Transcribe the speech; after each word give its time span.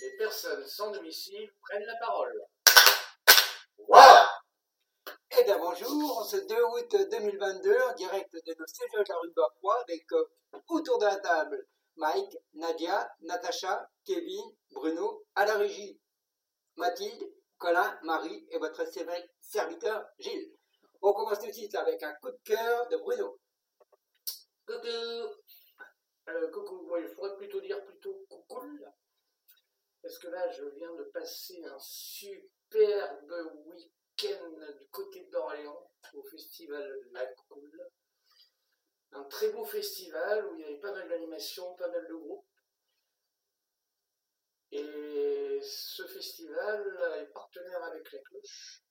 Les 0.00 0.16
personnes 0.16 0.66
sans 0.66 0.90
domicile 0.90 1.50
prennent 1.60 1.84
la 1.84 1.96
parole. 1.96 2.42
Voilà 3.86 4.30
Eh 5.38 5.44
bien 5.44 5.58
bonjour, 5.58 6.24
ce 6.24 6.36
2 6.36 6.54
août 6.54 6.96
2022, 7.10 7.78
en 7.82 7.94
direct 7.96 8.32
de 8.32 8.54
nos 8.58 8.66
sièges 8.66 8.90
de 8.92 9.04
la 9.06 9.18
rue 9.18 9.32
Barrois, 9.36 9.82
avec 9.82 10.10
euh, 10.12 10.24
autour 10.68 10.98
de 10.98 11.04
la 11.04 11.16
table 11.16 11.66
Mike, 11.96 12.38
Nadia, 12.54 13.12
Natacha, 13.20 13.90
Kevin, 14.06 14.56
Bruno, 14.70 15.26
à 15.34 15.44
la 15.44 15.58
régie, 15.58 16.00
Mathilde, 16.76 17.30
Colin, 17.58 17.98
Marie 18.04 18.46
et 18.50 18.58
votre 18.58 18.84
serviteur 19.40 20.06
Gilles. 20.18 20.54
On 21.02 21.12
commence 21.12 21.40
tout 21.40 21.48
de 21.48 21.52
suite 21.52 21.74
avec 21.74 22.02
un 22.02 22.14
coup 22.14 22.30
de 22.30 22.40
cœur 22.42 22.88
de 22.88 22.96
Bruno. 22.96 23.38
Coucou 24.66 25.37
Euh, 26.28 26.50
Coucou, 26.50 26.82
moi, 26.82 27.00
il 27.00 27.08
faudrait 27.08 27.36
plutôt 27.36 27.60
dire 27.60 27.82
plutôt 27.84 28.26
coucou. 28.28 28.78
Parce 30.02 30.18
que 30.18 30.28
là, 30.28 30.50
je 30.50 30.64
viens 30.64 30.94
de 30.94 31.04
passer 31.04 31.64
un 31.64 31.78
superbe 31.78 33.32
week-end 33.66 34.50
du 34.78 34.88
côté 34.88 35.24
d'Orléans, 35.24 35.90
au 36.14 36.22
festival 36.24 37.00
La 37.12 37.26
Cool. 37.26 37.88
Un 39.12 39.24
très 39.24 39.50
beau 39.50 39.64
festival 39.64 40.46
où 40.46 40.54
il 40.54 40.60
y 40.60 40.64
avait 40.64 40.80
pas 40.80 40.92
mal 40.92 41.08
d'animations, 41.08 41.74
pas 41.76 41.88
mal 41.88 42.06
de 42.06 42.14
groupes. 42.14 42.46
Et 44.70 45.60
ce 45.62 46.06
festival 46.06 47.16
est 47.20 47.32
partenaire 47.32 47.82
avec 47.84 48.12
la 48.12 48.18
cloche. 48.20 48.84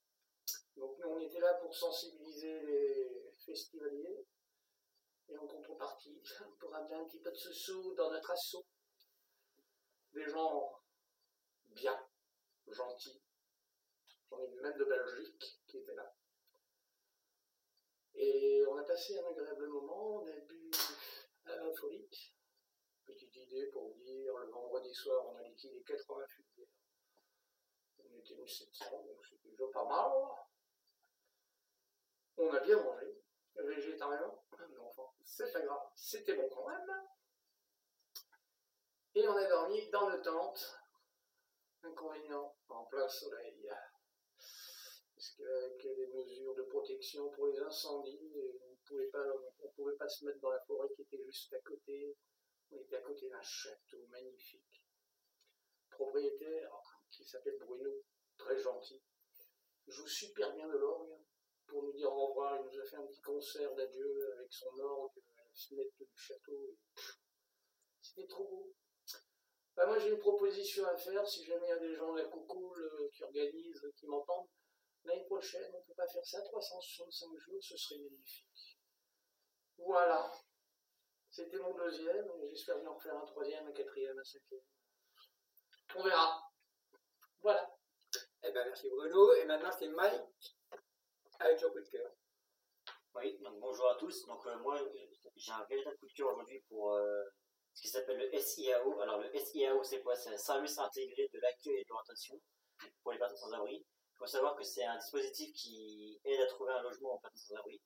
Donc 0.75 0.97
nous, 0.99 1.09
on 1.09 1.19
était 1.19 1.39
là 1.39 1.53
pour 1.55 1.75
sensibiliser 1.75 2.61
les 2.61 3.33
festivaliers. 3.45 4.25
Et 5.29 5.37
en 5.37 5.47
contrepartie, 5.47 6.21
pour 6.59 6.73
amener 6.73 6.95
un 6.95 7.05
petit 7.05 7.19
peu 7.19 7.31
de 7.31 7.35
sous 7.35 7.93
dans 7.95 8.11
notre 8.11 8.31
assaut. 8.31 8.65
Des 10.13 10.27
gens 10.27 10.81
bien, 11.69 12.07
gentils. 12.67 13.21
J'en 14.29 14.39
ai 14.39 14.47
vu 14.47 14.61
même 14.61 14.77
de 14.77 14.85
Belgique 14.85 15.61
qui 15.67 15.77
étaient 15.77 15.95
là. 15.95 16.13
Et 18.15 18.63
on 18.67 18.77
a 18.77 18.83
passé 18.83 19.17
un 19.19 19.25
agréable 19.25 19.67
moment, 19.67 20.15
on 20.15 20.27
a 20.27 20.35
bu 20.39 20.71
à 21.45 21.55
la 21.55 21.73
folie. 21.73 22.09
Petite 23.05 23.35
idée 23.35 23.67
pour 23.67 23.89
vous 23.89 24.03
dire, 24.03 24.35
le 24.37 24.49
vendredi 24.49 24.93
soir, 24.93 25.25
on 25.27 25.35
a 25.35 25.43
liquidé 25.43 25.81
88 25.85 26.45
bières. 26.55 26.67
On 27.99 28.17
était 28.17 28.35
1700, 28.35 29.03
donc 29.03 29.25
c'était 29.25 29.49
déjà 29.49 29.67
pas 29.71 29.85
mal. 29.85 30.11
On 32.37 32.51
a 32.51 32.59
bien 32.59 32.81
mangé, 32.81 33.21
végétarien, 33.55 34.33
c'est 35.27 35.51
pas 35.51 35.61
grave, 35.61 35.91
c'était 35.95 36.35
bon 36.35 36.49
quand 36.49 36.67
même. 36.67 36.91
Et 39.13 39.27
on 39.27 39.35
a 39.35 39.47
dormi 39.47 39.89
dans 39.89 40.09
nos 40.09 40.21
tentes. 40.21 40.79
Inconvénient, 41.83 42.55
en 42.69 42.85
plein 42.85 43.07
soleil. 43.07 43.69
Parce 44.37 45.29
qu'avec 45.31 45.83
les 45.83 46.07
mesures 46.07 46.55
de 46.55 46.63
protection 46.63 47.29
pour 47.31 47.47
les 47.47 47.59
incendies, 47.59 48.33
on 48.61 48.71
ne 48.71 48.75
pouvait 48.85 49.11
pouvait 49.75 49.95
pas 49.95 50.09
se 50.09 50.25
mettre 50.25 50.39
dans 50.39 50.49
la 50.49 50.59
forêt 50.61 50.89
qui 50.95 51.03
était 51.03 51.23
juste 51.23 51.53
à 51.53 51.59
côté. 51.59 52.17
On 52.71 52.77
était 52.77 52.97
à 52.97 53.01
côté 53.01 53.29
d'un 53.29 53.41
château 53.41 54.05
magnifique. 54.09 54.83
Propriétaire 55.89 56.71
qui 57.11 57.23
s'appelle 57.23 57.57
Bruno, 57.59 58.03
très 58.37 58.57
gentil. 58.57 59.01
Joue 59.87 60.07
super 60.07 60.53
bien 60.53 60.67
de 60.67 60.77
l'orgue 60.77 61.17
pour 61.67 61.83
nous 61.83 61.93
dire 61.93 62.11
au 62.11 62.27
revoir. 62.27 62.57
Il 62.57 62.65
nous 62.65 62.79
a 62.79 62.85
fait 62.85 62.95
un 62.95 63.05
petit 63.05 63.21
concert 63.21 63.73
d'adieu 63.75 64.33
avec 64.33 64.51
son 64.51 64.77
orgue 64.79 65.19
à 65.37 65.41
la 65.43 65.53
fenêtre 65.53 65.95
du 65.99 66.17
château. 66.17 66.75
C'était 68.01 68.27
trop 68.27 68.47
beau. 68.47 68.73
Bah, 69.75 69.85
moi 69.85 69.99
j'ai 69.99 70.09
une 70.09 70.19
proposition 70.19 70.85
à 70.87 70.97
faire, 70.97 71.27
si 71.27 71.45
jamais 71.45 71.67
il 71.67 71.69
y 71.69 71.73
a 71.73 71.77
des 71.77 71.95
gens 71.95 72.11
de 72.13 72.21
la 72.21 72.27
coucoule 72.27 72.81
euh, 72.81 73.09
qui 73.13 73.23
organisent, 73.23 73.93
qui 73.95 74.07
m'entendent, 74.07 74.47
l'année 75.03 75.25
prochaine, 75.25 75.69
on 75.71 75.79
ne 75.79 75.83
peut 75.83 75.93
pas 75.93 76.07
faire 76.07 76.25
ça 76.25 76.41
365 76.41 77.37
jours, 77.37 77.63
ce 77.63 77.77
serait 77.77 77.99
magnifique. 77.99 78.79
Voilà. 79.77 80.31
C'était 81.29 81.59
mon 81.59 81.75
deuxième, 81.75 82.27
j'espère 82.49 82.79
bien 82.79 82.89
en 82.89 82.97
faire 82.97 83.15
un 83.15 83.25
troisième, 83.25 83.67
un 83.67 83.71
quatrième, 83.71 84.17
un 84.17 84.23
cinquième. 84.23 84.61
On 85.95 86.03
verra. 86.03 86.41
Voilà. 87.41 87.77
Eh 88.43 88.51
bien 88.51 88.65
merci 88.65 88.89
Bruno, 88.89 89.33
et 89.33 89.45
maintenant 89.45 89.71
c'est 89.77 89.89
Mike 89.89 90.56
avec 91.39 91.59
son 91.59 91.69
coup 91.69 91.79
de 91.79 91.89
cœur. 91.89 92.11
Oui, 93.15 93.37
donc 93.39 93.59
bonjour 93.59 93.89
à 93.89 93.95
tous. 93.95 94.25
Donc 94.25 94.45
euh, 94.45 94.57
moi, 94.59 94.79
j'ai 95.35 95.51
un 95.51 95.65
véritable 95.65 95.97
coup 95.97 96.07
de 96.07 96.13
cœur 96.13 96.33
aujourd'hui 96.33 96.59
pour 96.69 96.93
euh, 96.93 97.23
ce 97.73 97.81
qui 97.81 97.87
s'appelle 97.87 98.29
le 98.31 98.39
SIAO. 98.39 98.99
Alors 99.01 99.19
le 99.19 99.39
SIAO, 99.39 99.83
c'est 99.83 100.01
quoi? 100.01 100.15
C'est 100.15 100.29
un 100.29 100.37
service 100.37 100.77
intégré 100.77 101.29
de 101.33 101.39
l'accueil 101.39 101.77
et 101.77 101.83
de 101.83 101.89
l'orientation 101.89 102.39
pour 103.01 103.11
les 103.11 103.17
personnes 103.17 103.37
sans 103.37 103.53
abri. 103.53 103.77
Il 103.77 104.17
faut 104.17 104.27
savoir 104.27 104.55
que 104.55 104.63
c'est 104.63 104.83
un 104.83 104.97
dispositif 104.97 105.53
qui 105.53 106.19
aide 106.23 106.41
à 106.41 106.47
trouver 106.47 106.73
un 106.73 106.81
logement 106.81 107.15
aux 107.15 107.19
personnes 107.19 107.55
sans 107.55 107.55
abri. 107.55 107.81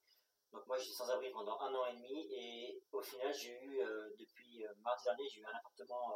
Donc 0.51 0.65
moi, 0.67 0.77
j'étais 0.77 0.93
sans 0.93 1.09
abri 1.09 1.29
pendant 1.31 1.59
un 1.59 1.73
an 1.73 1.85
et 1.87 1.93
demi 1.93 2.27
et 2.33 2.83
au 2.91 3.01
final, 3.01 3.33
j'ai 3.33 3.51
eu, 3.51 3.81
euh, 3.81 4.09
depuis 4.19 4.65
mardi 4.81 5.03
dernier, 5.05 5.27
j'ai 5.29 5.41
eu 5.41 5.45
un 5.45 5.57
appartement 5.57 6.15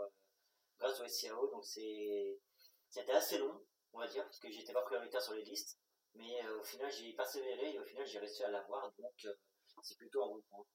grâce 0.78 1.00
au 1.00 1.08
SIAO. 1.08 1.48
Donc 1.52 1.66
c'était 1.66 3.12
assez 3.12 3.38
long, 3.38 3.62
on 3.94 4.00
va 4.00 4.08
dire, 4.08 4.24
parce 4.24 4.40
que 4.40 4.52
j'étais 4.52 4.74
pas 4.74 4.82
prioritaire 4.82 5.22
sur 5.22 5.34
les 5.34 5.44
listes. 5.44 5.78
Mais 6.16 6.44
euh, 6.46 6.60
au 6.60 6.64
final, 6.64 6.92
j'ai 6.92 7.14
persévéré 7.14 7.74
et 7.74 7.80
au 7.80 7.84
final, 7.84 8.06
j'ai 8.06 8.20
réussi 8.20 8.44
à 8.44 8.50
l'avoir. 8.50 8.92
Donc 8.98 9.14
euh, 9.26 9.34
c'est 9.82 9.98
plutôt 9.98 10.24
un 10.24 10.28
bon 10.28 10.42
point. 10.50 10.66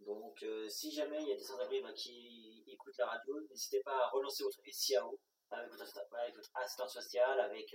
Donc, 0.00 0.42
euh, 0.42 0.68
si 0.68 0.92
jamais 0.92 1.22
il 1.22 1.28
y 1.28 1.32
a 1.32 1.36
des 1.36 1.42
sans-abri 1.42 1.80
bah, 1.80 1.92
qui 1.94 2.62
écoutent 2.66 2.98
la 2.98 3.06
radio, 3.06 3.40
n'hésitez 3.48 3.80
pas 3.80 4.04
à 4.04 4.08
relancer 4.10 4.42
votre 4.44 4.60
SIAO 4.70 5.18
avec 5.50 5.70
votre, 5.70 5.98
avec 6.12 6.34
assistante 6.54 6.90
sociale, 6.90 7.40
avec 7.40 7.74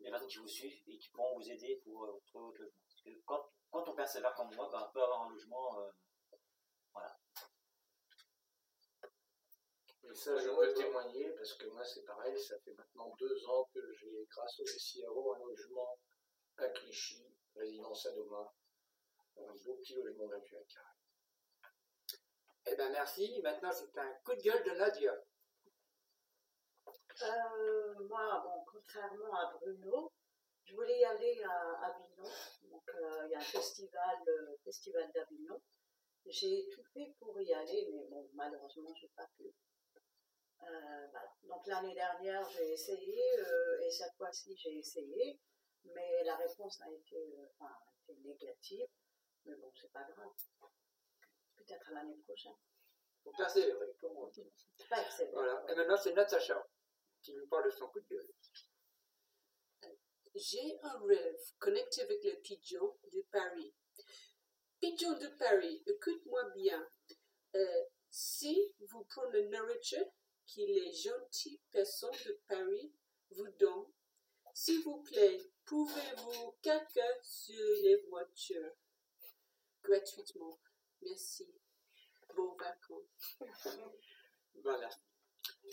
les 0.00 0.10
personnes 0.10 0.28
qui 0.28 0.38
vous 0.38 0.48
suivent 0.48 0.82
et 0.88 0.98
qui 0.98 1.08
pourront 1.10 1.38
vous 1.38 1.50
aider 1.50 1.80
pour 1.84 2.20
trouver 2.26 2.46
votre 2.46 2.60
logement. 2.60 2.76
Parce 2.88 3.02
que 3.02 3.10
quand, 3.24 3.48
quand 3.70 3.88
on 3.88 3.94
persévère 3.94 4.34
comme 4.34 4.54
moi, 4.54 4.68
bah, 4.70 4.86
on 4.88 4.92
peut 4.92 5.02
avoir 5.02 5.22
un 5.22 5.30
logement. 5.30 5.78
voilà. 6.92 7.16
Et 10.04 10.14
ça, 10.14 10.36
je 10.36 10.48
peux 10.48 10.74
témoigner 10.74 11.30
parce 11.30 11.54
que 11.54 11.66
moi, 11.68 11.84
c'est 11.84 12.04
pareil, 12.04 12.38
ça 12.38 12.58
fait 12.60 12.74
maintenant 12.74 13.14
deux 13.18 13.46
ans 13.46 13.68
que 13.72 13.92
j'ai, 13.92 14.26
grâce 14.30 14.60
au 14.60 14.66
SIAO, 14.66 15.34
un 15.34 15.38
logement 15.38 15.98
à 16.58 16.68
Clichy, 16.68 17.24
résidence 17.54 18.06
à 18.06 18.12
Doma, 18.12 18.52
un 19.38 19.54
beau 19.64 19.74
petit 19.76 19.94
logement 19.94 20.26
28 20.26 20.56
mètres 20.56 20.74
carrés. 20.74 20.88
Eh 22.66 22.76
bien 22.76 22.90
merci, 22.90 23.40
maintenant 23.42 23.72
c'est 23.72 23.98
un 23.98 24.14
coup 24.24 24.34
de 24.34 24.42
gueule 24.42 24.64
de 24.64 24.70
Nadia. 24.70 25.14
Euh, 27.22 27.94
moi, 28.08 28.42
bon, 28.44 28.64
contrairement 28.70 29.34
à 29.34 29.52
Bruno, 29.52 30.12
je 30.64 30.74
voulais 30.74 30.98
y 30.98 31.04
aller 31.04 31.42
à 31.42 31.86
Avignon. 31.86 32.30
Donc, 32.70 32.88
euh, 32.88 33.26
il 33.26 33.32
y 33.32 33.34
a 33.34 33.38
un 33.38 33.42
festival, 33.42 34.16
le 34.26 34.56
festival 34.64 35.10
d'Avignon. 35.12 35.60
J'ai 36.26 36.68
tout 36.72 36.82
fait 36.94 37.14
pour 37.18 37.40
y 37.40 37.52
aller, 37.52 37.88
mais 37.92 38.04
bon, 38.08 38.28
malheureusement, 38.34 38.94
j'ai 38.94 39.10
pas 39.16 39.26
pu. 39.36 39.52
Euh, 40.62 41.06
voilà. 41.10 41.34
Donc, 41.42 41.66
l'année 41.66 41.94
dernière, 41.94 42.48
j'ai 42.50 42.72
essayé, 42.72 43.38
euh, 43.38 43.80
et 43.80 43.90
cette 43.90 44.14
fois-ci, 44.14 44.56
j'ai 44.56 44.78
essayé, 44.78 45.38
mais 45.84 46.24
la 46.24 46.36
réponse 46.36 46.80
a 46.82 46.90
été, 46.90 47.16
euh, 47.16 47.46
enfin, 47.58 47.72
a 47.72 48.12
été 48.12 48.20
négative. 48.20 48.86
Mais 49.44 49.56
bon, 49.56 49.72
c'est 49.74 49.92
pas 49.92 50.04
grave. 50.04 50.32
Peut-être 51.56 51.90
l'année 51.92 52.18
prochaine. 52.24 52.56
Pour 53.22 53.36
persévérer, 53.36 53.94
comme 54.00 54.16
on 54.16 54.26
dit. 54.28 54.52
Voilà, 55.32 55.64
et 55.68 55.74
maintenant 55.74 55.96
c'est 55.96 56.12
Natacha 56.12 56.66
qui 57.22 57.34
nous 57.34 57.46
parle 57.46 57.66
de 57.66 57.70
son 57.70 57.86
coup 57.88 58.00
de 58.00 58.08
gueule. 58.08 58.28
J'ai 60.34 60.78
un 60.82 60.98
rêve 61.06 61.40
connecté 61.58 62.02
avec 62.02 62.22
les 62.24 62.36
pigeons 62.36 62.98
de 63.12 63.22
Paris. 63.30 63.72
Pigeons 64.80 65.18
de 65.18 65.28
Paris, 65.38 65.82
écoute-moi 65.86 66.50
bien. 66.50 66.88
Euh, 67.54 67.84
si 68.10 68.74
vous 68.80 69.04
prenez 69.04 69.48
la 69.48 69.60
nourriture 69.60 70.10
que 70.54 70.60
les 70.60 70.92
gentilles 70.92 71.60
personnes 71.70 72.16
de 72.26 72.40
Paris 72.46 72.92
vous 73.30 73.48
donnent, 73.58 73.92
s'il 74.54 74.82
vous 74.82 75.02
plaît, 75.02 75.40
pouvez-vous 75.64 76.52
caca 76.62 77.22
sur 77.22 77.64
les 77.82 77.96
voitures? 78.08 78.74
Gratuitement. 79.82 80.60
Merci. 81.00 81.52
Bon 82.34 82.54
vacances. 82.54 83.38
Voilà. 84.62 84.90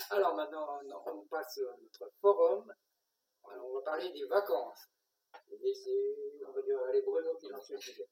Alors 0.09 0.35
maintenant, 0.35 0.79
on 1.07 1.27
passe 1.27 1.57
à 1.57 1.77
notre 1.81 2.09
forum. 2.21 2.73
Alors, 3.43 3.65
on 3.65 3.73
va 3.75 3.81
parler 3.81 4.09
des 4.11 4.25
vacances. 4.25 4.87
On 5.51 6.51
va 6.51 6.61
dire, 6.61 6.85
les 6.93 7.01
Bruno 7.01 7.35
qui 7.37 7.49
lance 7.49 7.69
le 7.69 7.77
sujet. 7.77 8.07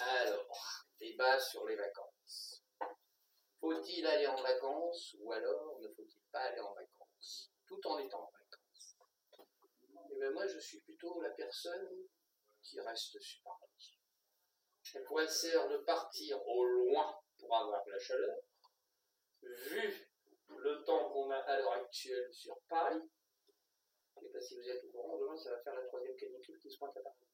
Alors, 0.00 0.86
débat 0.98 1.40
sur 1.40 1.66
les 1.66 1.76
vacances. 1.76 2.11
Faut-il 3.62 4.04
aller 4.04 4.26
en 4.26 4.42
vacances 4.42 5.14
ou 5.20 5.30
alors 5.30 5.78
ne 5.78 5.86
faut-il 5.86 6.20
pas 6.32 6.40
aller 6.40 6.60
en 6.60 6.74
vacances? 6.74 7.52
Tout 7.64 7.80
en 7.86 7.96
étant 8.00 8.24
en 8.24 8.32
vacances 8.32 8.96
Et 10.10 10.16
bien 10.16 10.32
moi, 10.32 10.48
je 10.48 10.58
suis 10.58 10.80
plutôt 10.80 11.20
la 11.22 11.30
personne 11.30 11.88
qui 12.60 12.80
reste 12.80 13.20
sur 13.20 13.40
Paris. 13.44 13.98
À 14.94 15.00
quoi 15.04 15.28
sert 15.28 15.68
de 15.68 15.76
partir 15.78 16.44
au 16.44 16.64
loin 16.64 17.16
pour 17.38 17.56
avoir 17.56 17.86
la 17.86 17.98
chaleur 18.00 18.36
vu 19.42 20.08
le 20.48 20.82
temps 20.82 21.08
qu'on 21.10 21.30
a 21.30 21.36
à 21.36 21.58
l'heure 21.58 21.72
actuelle 21.72 22.32
sur 22.32 22.58
Paris, 22.68 23.00
je 24.16 24.20
ne 24.20 24.26
sais 24.26 24.32
pas 24.32 24.40
si 24.40 24.56
vous 24.56 24.68
êtes 24.68 24.84
au 24.84 24.88
courant, 24.88 25.18
demain 25.18 25.36
ça 25.36 25.50
va 25.50 25.62
faire 25.62 25.74
la 25.74 25.84
troisième 25.84 26.16
canicule 26.16 26.58
qui 26.58 26.68
se 26.68 26.78
pointe 26.78 26.96
à 26.96 27.00
Paris. 27.00 27.28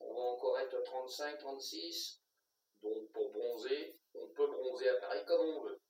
On 0.00 0.14
va 0.14 0.20
encore 0.20 0.58
être 0.58 0.82
35, 0.82 1.38
36, 1.38 2.20
donc 2.82 3.10
pour 3.12 3.32
bronzer, 3.32 3.99
on 4.20 4.28
peut 4.28 4.46
bronzer 4.46 4.88
à 4.88 5.00
Paris 5.00 5.24
comme 5.26 5.40
on 5.40 5.62
veut. 5.64 5.80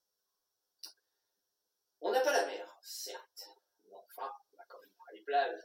On 2.01 2.13
n'a 2.13 2.21
pas 2.21 2.33
la 2.33 2.47
mer, 2.47 2.79
certes, 2.81 3.45
mais 3.85 3.95
enfin, 3.95 4.33
on 4.53 4.59
a 4.59 4.65
quand 4.67 4.81
même 4.81 4.95
Paris 4.97 5.23
plage. 5.23 5.61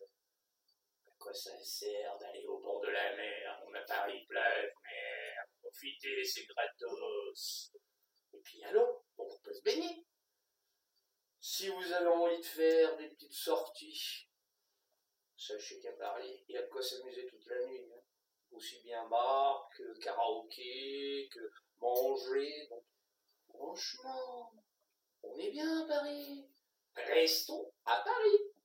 À 1.07 1.11
quoi 1.17 1.33
ça 1.33 1.57
sert 1.63 2.17
d'aller 2.17 2.45
au 2.45 2.59
bord 2.59 2.81
de 2.81 2.89
la 2.89 3.15
mer? 3.15 3.63
On 3.67 3.73
a 3.73 3.81
Paris 3.81 4.25
plage, 4.27 4.71
mer, 4.83 5.45
profitez, 5.61 6.23
c'est 6.23 6.45
gratos. 6.45 7.71
Et 8.33 8.39
puis 8.39 8.63
allons, 8.65 9.01
on 9.17 9.39
peut 9.39 9.53
se 9.53 9.61
baigner. 9.61 10.05
Si 11.39 11.69
vous 11.69 11.91
avez 11.91 12.07
envie 12.07 12.39
de 12.39 12.45
faire 12.45 12.97
des 12.97 13.09
petites 13.09 13.33
sorties, 13.33 14.27
sachez 15.37 15.79
qu'à 15.79 15.93
Paris, 15.93 16.43
il 16.47 16.55
y 16.55 16.57
a 16.57 16.63
de 16.63 16.67
quoi 16.67 16.81
s'amuser 16.81 17.27
toute 17.27 17.45
la 17.45 17.65
nuit. 17.65 17.87
hein. 17.93 18.01
Aussi 18.51 18.81
bien 18.83 19.07
bar 19.07 19.69
que 19.75 19.97
karaoké, 19.99 21.29
que 21.31 21.51
manger. 21.79 22.67
Donc, 22.69 22.83
franchement, 23.49 24.53
on 25.23 25.37
est 25.37 25.51
bien 25.51 25.83
à 25.83 25.87
Paris. 25.87 26.49
Restons 26.95 27.71
à 27.85 28.01
Paris. 28.03 28.55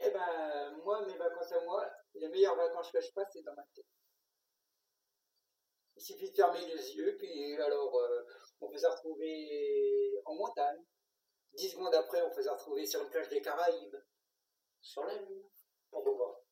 Eh 0.00 0.10
ben, 0.10 0.78
moi, 0.84 1.04
mes 1.06 1.16
vacances 1.16 1.52
à 1.52 1.64
moi, 1.64 1.90
les 2.14 2.28
meilleures 2.28 2.56
vacances 2.56 2.92
que 2.92 3.00
je 3.00 3.12
passe, 3.12 3.28
c'est 3.32 3.42
dans 3.42 3.54
ma 3.54 3.64
tête. 3.74 3.84
Il 5.96 6.02
suffit 6.02 6.30
de 6.30 6.36
fermer 6.36 6.64
les 6.64 6.94
yeux, 6.94 7.16
puis 7.18 7.56
alors, 7.56 7.96
euh, 7.96 8.24
on 8.60 8.68
peut 8.68 8.78
se 8.78 8.86
retrouver 8.86 10.20
en 10.24 10.34
montagne. 10.34 10.84
Dix 11.54 11.70
secondes 11.70 11.94
après, 11.94 12.22
on 12.22 12.30
peut 12.30 12.42
se 12.42 12.48
retrouver 12.48 12.86
sur 12.86 13.02
une 13.02 13.10
plage 13.10 13.28
des 13.28 13.42
Caraïbes. 13.42 13.96
Sur 14.80 15.04
la 15.04 15.16
lune. 15.16 15.42
Pourquoi 15.90 16.16
pas 16.16 16.47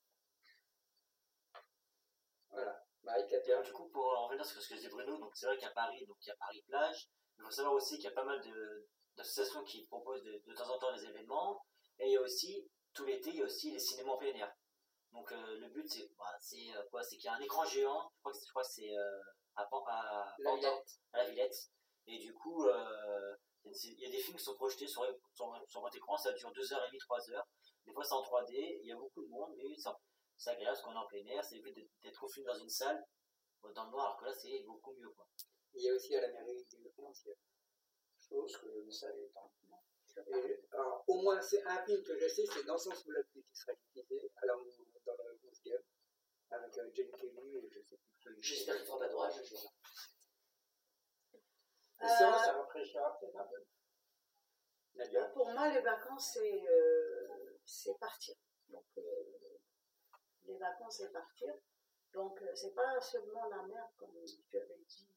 Toi. 3.07 3.63
Du 3.63 3.73
coup, 3.73 3.89
pour 3.89 4.05
en 4.19 4.27
revenir 4.27 4.45
sur 4.45 4.61
ce 4.61 4.69
que 4.69 4.75
disait 4.75 4.89
Bruno, 4.89 5.17
donc 5.19 5.31
c'est 5.37 5.47
vrai 5.47 5.57
qu'à 5.59 5.71
Paris, 5.71 6.05
donc 6.07 6.17
il 6.23 6.29
y 6.29 6.31
a 6.31 6.37
Paris 6.37 6.63
plage. 6.67 7.09
Il 7.39 7.45
faut 7.45 7.51
savoir 7.51 7.75
aussi 7.75 7.97
qu'il 7.97 8.05
y 8.05 8.09
a 8.09 8.13
pas 8.13 8.25
mal 8.25 8.41
d'associations 9.17 9.63
qui 9.65 9.85
proposent 9.87 10.23
de, 10.25 10.43
de 10.45 10.55
temps 10.55 10.69
en 10.75 10.79
temps 10.79 10.93
des 10.95 11.05
événements. 11.05 11.61
Et 11.99 12.07
il 12.07 12.13
y 12.13 12.17
a 12.17 12.21
aussi, 12.21 12.69
tout 12.95 13.05
l'été, 13.05 13.31
il 13.31 13.37
y 13.37 13.43
a 13.43 13.45
aussi 13.45 13.71
les 13.71 13.79
cinémas 13.79 14.13
en 14.13 14.17
plein 14.17 14.35
air. 14.35 14.53
Donc 15.13 15.31
euh, 15.33 15.59
le 15.59 15.69
but, 15.69 15.89
c'est 15.89 16.09
bah, 16.19 16.25
euh, 16.79 16.83
quoi? 16.91 17.03
C'est 17.03 17.17
qu'il 17.17 17.27
y 17.27 17.29
a 17.29 17.35
un 17.35 17.41
écran 17.41 17.65
géant. 17.65 18.11
Je 18.17 18.21
crois 18.21 18.33
que, 18.33 18.39
c'est- 18.39 18.47
je 18.47 18.51
crois 18.51 18.63
que 18.63 18.69
c'est 18.69 18.97
euh, 18.97 19.21
à, 19.57 19.65
Pan- 19.67 19.85
à, 19.87 20.35
La 20.39 20.55
Villette. 20.57 20.87
à 21.13 21.19
la 21.19 21.31
Villette. 21.31 21.57
Et 22.09 22.19
du 22.19 22.35
coup, 22.35 22.65
euh, 22.67 23.35
il 23.65 24.01
y 24.01 24.07
a 24.07 24.11
des 24.11 24.19
films 24.19 24.37
qui 24.37 24.45
sont 24.45 24.55
projetés 24.55 24.87
sur, 24.87 25.03
sur, 25.35 25.65
sur 25.69 25.81
votre 25.81 25.97
écran. 25.97 26.17
Ça 26.17 26.33
dure 26.33 26.51
2h30, 26.53 26.99
3h. 26.99 27.43
Des 27.87 27.93
fois, 27.93 28.05
c'est 28.05 28.15
en 28.15 28.23
3D. 28.23 28.81
Il 28.83 28.89
y 28.89 28.93
a 28.93 28.97
beaucoup 28.97 29.23
de 29.23 29.29
monde, 29.29 29.55
mais 29.57 29.75
c'est 29.77 29.91
c'est 30.37 30.51
agréable 30.51 30.77
parce 30.77 30.83
qu'on 30.83 30.93
est 30.93 31.05
en 31.05 31.07
plein 31.07 31.27
air. 31.27 31.45
C'est 31.45 31.57
le 31.57 31.63
but 31.63 31.91
d'être- 32.03 32.23
au 32.23 32.29
film 32.29 32.47
dans 32.47 32.59
une 32.59 32.69
salle 32.71 33.05
dans 33.75 33.85
le 33.85 33.91
noir, 33.91 34.07
alors 34.07 34.19
que 34.19 34.25
là, 34.27 34.33
c'est 34.33 34.61
beaucoup 34.61 34.95
mieux. 34.95 35.11
Quoi. 35.11 35.27
Il 35.75 35.83
y 35.83 35.91
a 35.91 35.95
aussi 35.95 36.15
à 36.15 36.21
la 36.21 36.29
mairie 36.29 36.65
du 36.65 36.91
Financier. 36.91 37.37
Chose 38.19 38.57
que 38.59 38.71
je 38.73 38.81
ne 38.81 38.91
savais 38.91 39.29
pas. 39.35 39.51
Et, 40.29 40.61
alors, 40.73 41.05
au 41.07 41.21
moins, 41.21 41.41
c'est 41.41 41.63
un 41.65 41.85
film 41.85 42.03
que 42.03 42.17
je 42.19 42.27
sais, 42.29 42.45
c'est 42.47 42.65
Dansons 42.65 42.95
sous 42.95 43.11
la 43.11 43.23
pluie 43.25 43.45
qui 43.45 43.57
sera 43.57 43.73
diffusé 43.75 44.31
à 44.37 44.47
la, 44.47 44.55
dans 44.55 44.61
le 44.61 45.39
11e 45.45 45.83
avec 46.51 46.79
euh, 46.79 46.91
Jane 46.95 47.11
Kelly 47.11 47.57
et 47.57 47.69
je 47.71 47.81
sais 47.83 47.99
plus. 48.21 48.43
J'espère 48.43 48.77
qu'il 48.77 48.85
ne 48.85 48.87
fera 48.87 48.99
pas 49.01 49.09
d'orage. 49.09 49.35
je 49.37 49.43
sais 49.43 49.55
pas. 49.55 49.73
Et 52.07 52.09
ça, 52.09 52.39
ça 52.45 52.53
rafraîchira 52.53 53.19
peut-être 53.19 53.37
un 53.37 53.45
peu. 53.45 53.65
Nadia 54.95 55.25
Pour 55.27 55.51
moi, 55.51 55.69
les 55.73 55.81
vacances, 55.83 56.31
c'est 56.35 56.67
euh, 56.67 57.59
c'est 57.65 57.99
partir. 57.99 58.35
Donc, 58.69 58.87
euh, 58.97 59.03
les 60.47 60.59
vacances, 60.59 60.99
c'est 60.99 61.13
partir. 61.13 61.55
Donc, 62.17 62.41
euh, 62.41 62.55
c'est 62.55 62.75
pas 62.75 62.99
seulement 63.01 63.47
la 63.49 63.63
mer, 63.65 63.87
comme 63.99 64.15
tu 64.49 64.57
avais 64.57 64.79
dit. 64.89 65.09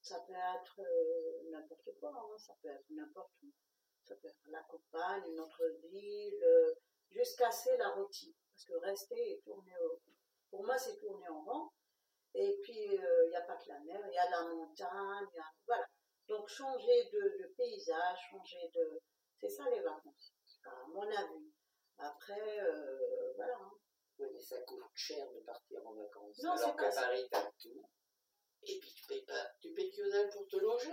Ça 0.00 0.18
peut 0.26 0.32
être 0.32 0.80
euh, 0.80 1.50
n'importe 1.50 1.90
quoi, 2.00 2.10
hein. 2.10 2.38
ça 2.38 2.54
peut 2.60 2.68
être 2.68 2.90
n'importe 2.90 3.32
où. 3.44 3.52
Ça 4.02 4.16
peut 4.16 4.26
être 4.26 4.48
la 4.48 4.62
campagne, 4.62 5.30
une 5.30 5.38
autre 5.38 5.62
ville, 5.84 6.42
euh, 6.42 6.74
juste 7.10 7.38
casser 7.38 7.76
la 7.76 7.90
routine. 7.90 8.34
Parce 8.52 8.64
que 8.64 8.74
rester 8.84 9.32
et 9.34 9.40
tourner 9.42 9.76
au... 9.84 10.00
Pour 10.50 10.64
moi, 10.64 10.76
c'est 10.78 10.96
tourner 10.96 11.28
en 11.28 11.44
rond. 11.44 11.70
Et 12.34 12.58
puis, 12.62 12.76
il 12.76 13.28
n'y 13.28 13.36
a 13.36 13.42
pas 13.42 13.56
que 13.56 13.68
la 13.68 13.78
mer, 13.80 14.00
il 14.08 14.14
y 14.14 14.18
a 14.18 14.30
la 14.30 14.42
montagne. 14.48 15.44
Voilà. 15.66 15.86
Donc, 16.26 16.48
changer 16.48 17.10
de, 17.12 17.54
paysage, 17.56 18.18
changer 18.30 18.70
de... 18.74 19.00
C'est 19.40 19.48
ça 19.48 19.68
les 19.70 19.80
vacances, 19.80 20.34
à 20.64 20.86
mon 20.88 21.02
avis. 21.02 21.52
Après, 21.98 22.60
voilà. 23.36 23.56
hein. 23.58 23.72
Oui, 24.20 24.28
mais 24.34 24.40
ça 24.40 24.60
coûte 24.62 24.84
cher 24.94 25.26
de 25.32 25.40
partir 25.40 25.86
en 25.86 25.94
vacances. 25.94 26.42
Non, 26.42 26.52
Alors 26.52 26.76
qu'à. 26.76 26.90
Paris, 26.90 27.26
t'as 27.30 27.50
tout. 27.58 27.88
Et 28.62 28.78
puis 28.78 28.92
tu 28.92 29.06
payes 29.06 29.24
pas, 29.24 29.46
tu 29.60 29.72
payes 29.72 29.90
que 29.90 30.32
pour 30.32 30.46
te 30.46 30.56
loger. 30.56 30.92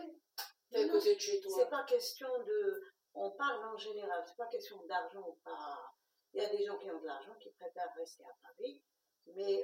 T'es 0.71 0.85
à 0.85 0.89
côté 0.89 1.15
de 1.15 1.19
chez 1.19 1.41
toi. 1.41 1.51
C'est 1.57 1.69
pas 1.69 1.83
question 1.83 2.29
de. 2.43 2.83
On 3.13 3.31
parle 3.31 3.65
en 3.65 3.77
général, 3.77 4.23
c'est 4.25 4.37
pas 4.37 4.47
question 4.47 4.81
d'argent 4.85 5.27
ou 5.27 5.35
pas. 5.43 5.93
Il 6.33 6.41
y 6.41 6.45
a 6.45 6.49
des 6.49 6.63
gens 6.63 6.77
qui 6.77 6.89
ont 6.89 6.99
de 6.99 7.05
l'argent 7.05 7.35
qui 7.35 7.49
préfèrent 7.51 7.93
rester 7.97 8.23
à 8.23 8.33
Paris, 8.43 8.81
mais 9.25 9.63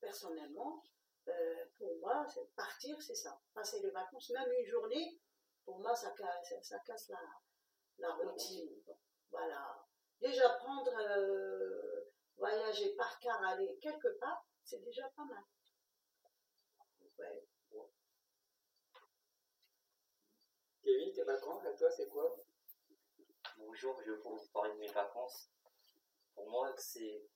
personnellement, 0.00 0.82
euh, 1.28 1.64
pour 1.78 1.96
moi, 2.00 2.26
partir, 2.56 3.00
c'est 3.00 3.14
ça. 3.14 3.40
Passer 3.54 3.80
les 3.80 3.90
vacances, 3.90 4.30
même 4.30 4.50
une 4.52 4.66
journée, 4.66 5.20
pour 5.64 5.78
moi, 5.78 5.94
ça 5.94 6.10
casse, 6.10 6.54
ça 6.62 6.78
casse 6.80 7.08
la, 7.08 7.20
la 7.98 8.12
routine. 8.14 8.82
Voilà. 9.30 9.86
Déjà 10.20 10.48
prendre, 10.50 10.92
euh, 10.98 11.97
voyager 12.38 12.94
par 12.94 13.18
car, 13.18 13.42
aller 13.44 13.78
quelque 13.80 14.08
part, 14.18 14.46
c'est 14.62 14.82
déjà 14.84 15.08
pas 15.10 15.24
mal. 15.24 15.44
Ouais. 17.18 17.44
Kevin, 20.82 21.12
tes 21.12 21.24
vacances, 21.24 21.64
à 21.64 21.72
toi, 21.74 21.90
c'est 21.90 22.08
quoi? 22.08 22.36
Bonjour, 23.56 24.00
je 24.02 24.12
vais 24.12 24.18
vous 24.18 24.48
parler 24.52 24.72
de 24.74 24.78
mes 24.78 24.92
vacances. 24.92 25.50
Pour 26.34 26.48
moi, 26.48 26.72
c'est. 26.78 27.28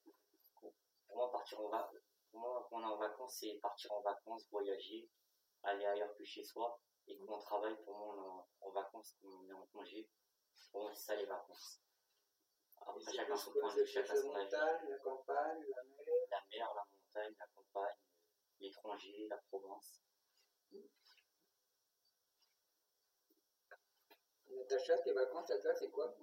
Pour 0.60 1.16
moi, 1.16 1.32
partir 1.32 1.60
en 1.60 1.69
vacances. 1.69 1.98
Pour 2.31 2.40
moi, 2.40 2.66
quand 2.70 2.78
on 2.78 2.82
est 2.82 2.93
en 2.93 2.96
vacances, 2.96 3.38
c'est 3.40 3.58
partir 3.60 3.93
en 3.93 4.00
vacances, 4.00 4.48
voyager, 4.50 5.10
aller 5.64 5.84
ailleurs 5.84 6.14
que 6.16 6.25
chez 6.25 6.44
soi. 6.44 6.81
Et 7.08 7.19
quand 7.19 7.34
on 7.34 7.38
travaille, 7.40 7.76
pour 7.84 7.98
moi, 7.98 8.14
on 8.14 8.16
est 8.16 8.29
en, 8.29 8.48
en 8.60 8.70
vacances, 8.70 9.17
quand 9.20 9.29
on 9.29 9.48
est 9.48 9.53
en 9.53 9.67
congé. 9.67 10.08
Pour 10.70 10.82
moi, 10.82 10.94
c'est 10.94 11.06
ça 11.06 11.17
les 11.17 11.26
vacances. 11.26 11.82
C'est 13.01 13.15
chacun 13.17 13.36
son 13.36 13.53
point 13.53 13.74
de 13.74 13.81
vue, 13.81 13.86
chacun 13.86 14.15
son 14.15 14.32
la 14.32 14.41
avis. 14.41 14.44
montagne, 14.44 14.89
la 14.89 14.98
campagne, 14.98 15.65
la 15.74 15.82
mer. 15.84 16.05
La 16.31 16.41
mer, 16.51 16.74
la 16.74 16.84
montagne, 16.91 17.34
la 17.39 17.46
campagne, 17.55 17.98
l'étranger, 18.60 19.27
la 19.29 19.36
Provence. 19.48 20.01
Natacha, 24.51 24.98
tes 24.98 25.12
vacances, 25.12 25.51
à 25.51 25.58
toi, 25.58 25.74
c'est 25.74 25.91
quoi? 25.91 26.17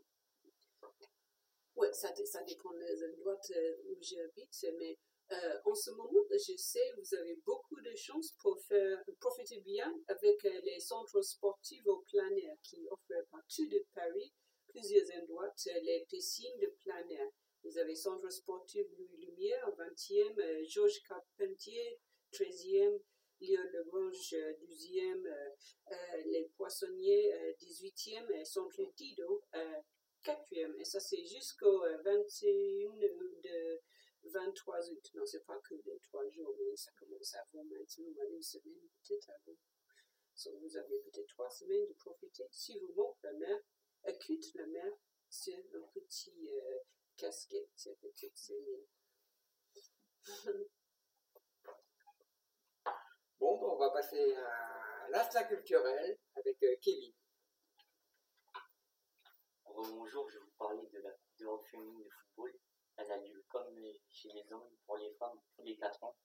Ouais, 1.76 1.94
ça, 1.94 2.14
ça 2.26 2.44
dépend 2.44 2.74
des 2.74 3.04
endroits 3.06 3.40
euh, 3.52 3.76
où 3.88 3.98
j'habite, 4.02 4.66
mais 4.80 4.98
euh, 5.32 5.60
en 5.66 5.76
ce 5.76 5.92
moment, 5.92 6.26
je 6.32 6.58
sais, 6.58 6.94
vous 6.98 7.16
avez 7.16 7.36
beaucoup 7.46 7.80
de 7.82 7.96
chances 7.96 8.34
pour 8.40 8.60
faire, 8.68 9.04
profiter 9.20 9.60
bien 9.62 9.94
avec 10.08 10.44
euh, 10.46 10.62
les 10.64 10.80
centres 10.80 11.22
sportifs 11.22 11.86
au 11.86 12.04
plein 12.10 12.30
air 12.36 12.56
qui 12.64 12.88
offrent 12.90 13.26
partout 13.32 13.68
de 13.68 13.86
Paris 13.94 14.34
plusieurs 14.70 15.06
endroits, 15.22 15.54
les 15.84 16.06
piscines 16.10 16.60
de 16.60 16.68
plein 16.84 17.08
air. 17.10 17.28
Vous 17.64 17.78
avez 17.78 17.96
Centre 17.96 18.30
sportif 18.30 18.86
Louis 18.98 19.26
Lumière, 19.26 19.70
20e, 19.78 20.40
euh, 20.40 20.64
Georges 20.66 21.02
Carpentier, 21.08 22.00
13e, 22.32 23.00
Léon 23.42 23.64
Legrange, 23.74 24.34
euh, 24.34 24.54
12e, 24.62 25.26
euh, 25.26 25.50
euh, 25.92 26.24
les 26.26 26.46
Poissonniers, 26.56 27.34
euh, 27.34 27.54
18e, 27.60 28.32
et 28.32 28.46
Centre 28.46 28.80
euh, 28.82 29.82
quatrième. 30.24 30.76
Et 30.80 30.86
ça, 30.86 31.00
c'est 31.00 31.24
jusqu'au 31.26 31.84
euh, 31.84 31.98
21 32.04 32.96
de 33.44 33.82
23 34.24 34.90
août. 34.92 35.12
Non, 35.16 35.26
c'est 35.26 35.46
pas 35.46 35.60
que 35.60 35.76
les 35.86 36.00
trois 36.00 36.28
jours, 36.30 36.56
mais 36.60 36.76
ça 36.76 36.92
commence 36.98 37.34
avant 37.36 37.64
maintenant, 37.64 38.24
une 38.30 38.42
semaine, 38.42 38.88
peut-être 39.04 39.30
avant. 39.30 39.58
So, 40.36 40.58
vous 40.60 40.78
avez 40.78 41.00
peut-être 41.00 41.28
trois 41.28 41.50
semaines 41.50 41.86
de 41.88 41.94
profiter. 41.94 42.46
Si 42.52 42.78
vous 42.80 42.94
manque 42.94 43.18
la 43.24 43.34
mer, 43.34 43.60
acute 44.06 44.54
la 44.56 44.66
mer, 44.68 44.92
c'est 45.30 45.56
un 45.74 45.82
petit 45.94 46.50
euh, 46.50 46.80
casquette. 47.18 47.90
Bon, 53.40 53.58
ben, 53.58 53.68
on 53.68 53.78
va 53.78 53.90
passer 53.92 54.36
à 54.36 55.08
l'instinct 55.12 55.46
culturel 55.46 56.20
avec 56.36 56.62
euh, 56.62 56.76
Kevin. 56.82 57.14
Bonjour, 59.66 60.30
je 60.30 60.40
vais 60.40 60.44
vous 60.44 60.52
parler 60.58 60.86
de 60.92 61.00
la 61.00 61.12
Coupe 61.38 61.66
féminine 61.68 62.04
de 62.04 62.10
football. 62.10 62.60
Elle 62.98 63.12
a 63.14 63.18
lieu 63.18 63.46
comme 63.48 63.82
chez 64.10 64.30
les 64.34 64.52
hommes 64.52 64.76
pour 64.86 64.98
les 64.98 65.14
femmes 65.14 65.40
tous 65.56 65.64
les 65.64 65.78
4 65.78 66.04
ans. 66.04 66.18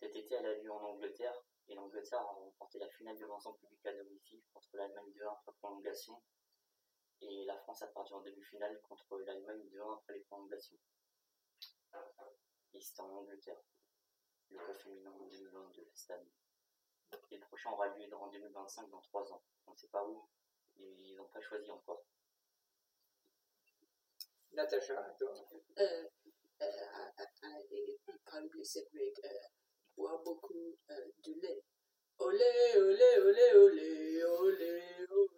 Cet 0.00 0.16
été, 0.16 0.34
elle 0.36 0.46
a 0.46 0.54
lieu 0.54 0.72
en 0.72 0.82
Angleterre. 0.82 1.44
Et 1.68 1.74
l'Angleterre 1.74 2.20
a 2.20 2.32
remporté 2.32 2.78
la 2.78 2.88
finale 2.88 3.18
de 3.18 3.26
l'ensemble 3.26 3.58
public 3.58 3.84
à 3.86 3.92
domicile 3.92 4.40
contre 4.54 4.76
l'Allemagne 4.76 5.12
2-1 5.16 5.32
après 5.32 5.52
prolongation. 5.58 6.22
Et 7.22 7.44
la 7.44 7.56
France 7.58 7.82
a 7.82 7.86
perdu 7.88 8.12
en 8.12 8.20
demi-finale 8.20 8.80
contre 8.82 9.18
l'Allemagne 9.18 9.62
2-1 9.70 9.94
après 9.94 10.14
les 10.14 10.20
prolongations. 10.20 10.78
Et 12.74 12.80
c'était 12.80 13.00
en 13.00 13.10
Angleterre. 13.10 13.62
Le 14.50 14.74
féminin 14.74 15.10
en 15.10 15.26
2022, 15.26 15.90
cette 15.94 16.10
année. 16.10 16.32
Et 17.30 17.38
le 17.38 17.46
prochain 17.46 17.70
aura 17.70 17.88
lieu 17.88 18.14
en 18.14 18.28
2025, 18.28 18.90
dans 18.90 19.00
3 19.00 19.32
ans. 19.32 19.42
On 19.66 19.72
ne 19.72 19.76
sait 19.76 19.88
pas 19.88 20.06
où. 20.06 20.28
Ils 20.78 21.16
n'ont 21.16 21.28
pas 21.28 21.40
choisi 21.40 21.70
encore. 21.70 22.04
Natacha, 24.52 25.16
toi 25.18 25.34
Euh, 25.78 26.08
euh, 26.62 27.16
par 28.24 28.40
Cédric 28.62 29.18
euh, 29.24 29.28
boit 29.96 30.22
beaucoup 30.24 30.78
euh, 30.90 31.12
de 31.18 31.32
lait. 31.40 31.62
Olé, 32.18 32.76
olé, 32.76 33.18
olé, 33.18 33.54
olé, 33.54 34.24
olé, 34.24 35.06
olé. 35.10 35.36